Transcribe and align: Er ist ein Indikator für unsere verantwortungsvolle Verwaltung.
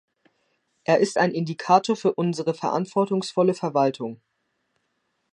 Er 0.83 0.97
ist 0.97 1.19
ein 1.19 1.31
Indikator 1.31 1.95
für 1.95 2.11
unsere 2.15 2.55
verantwortungsvolle 2.55 3.53
Verwaltung. 3.53 4.19